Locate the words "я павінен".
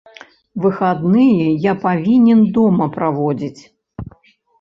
1.65-2.41